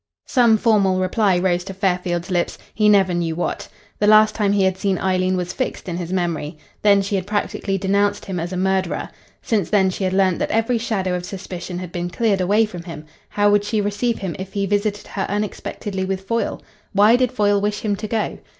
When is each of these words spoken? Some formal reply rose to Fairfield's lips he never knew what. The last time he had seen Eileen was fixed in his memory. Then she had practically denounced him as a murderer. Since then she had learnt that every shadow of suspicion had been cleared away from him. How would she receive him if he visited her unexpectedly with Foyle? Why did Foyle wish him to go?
Some 0.25 0.57
formal 0.57 0.97
reply 0.99 1.37
rose 1.37 1.63
to 1.65 1.75
Fairfield's 1.75 2.31
lips 2.31 2.57
he 2.73 2.89
never 2.89 3.13
knew 3.13 3.35
what. 3.35 3.67
The 3.99 4.07
last 4.07 4.33
time 4.33 4.51
he 4.53 4.63
had 4.63 4.75
seen 4.75 4.97
Eileen 4.97 5.37
was 5.37 5.53
fixed 5.53 5.87
in 5.87 5.97
his 5.97 6.11
memory. 6.11 6.57
Then 6.81 7.03
she 7.03 7.13
had 7.13 7.27
practically 7.27 7.77
denounced 7.77 8.25
him 8.25 8.39
as 8.39 8.51
a 8.51 8.57
murderer. 8.57 9.09
Since 9.43 9.69
then 9.69 9.91
she 9.91 10.03
had 10.03 10.13
learnt 10.13 10.39
that 10.39 10.49
every 10.49 10.79
shadow 10.79 11.13
of 11.13 11.23
suspicion 11.23 11.77
had 11.77 11.91
been 11.91 12.09
cleared 12.09 12.41
away 12.41 12.65
from 12.65 12.81
him. 12.81 13.05
How 13.29 13.51
would 13.51 13.63
she 13.63 13.79
receive 13.79 14.17
him 14.17 14.35
if 14.39 14.53
he 14.53 14.65
visited 14.65 15.05
her 15.05 15.27
unexpectedly 15.29 16.03
with 16.05 16.21
Foyle? 16.21 16.63
Why 16.93 17.15
did 17.15 17.31
Foyle 17.31 17.61
wish 17.61 17.81
him 17.81 17.95
to 17.97 18.07
go? 18.07 18.37